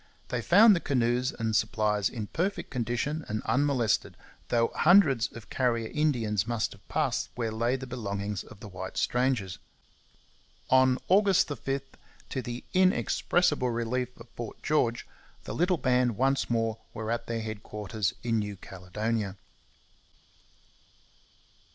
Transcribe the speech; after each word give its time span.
They 0.29 0.41
found 0.41 0.75
the 0.75 0.79
canoes 0.79 1.31
and 1.31 1.55
supplies 1.55 2.09
in 2.09 2.25
perfect 2.25 2.71
condition 2.71 3.23
and 3.27 3.43
unmolested, 3.45 4.17
though 4.47 4.71
hundreds 4.73 5.27
of 5.31 5.51
Carrier 5.51 5.91
Indians 5.93 6.47
must 6.47 6.71
have 6.71 6.89
passed 6.89 7.29
where 7.35 7.51
lay 7.51 7.75
the 7.75 7.85
belongings 7.85 8.43
of 8.43 8.61
the 8.61 8.67
white 8.67 8.97
strangers. 8.97 9.59
On 10.71 10.97
August 11.07 11.49
5, 11.49 11.81
to 12.29 12.41
the 12.41 12.63
inexpressible 12.73 13.69
relief 13.69 14.09
of 14.19 14.27
Fort 14.29 14.63
George, 14.63 15.05
the 15.43 15.53
little 15.53 15.77
band 15.77 16.17
once 16.17 16.49
more 16.49 16.79
were 16.95 17.11
at 17.11 17.27
their 17.27 17.41
headquarters 17.41 18.15
in 18.23 18.39
New 18.39 18.55
Caledonia. 18.55 19.37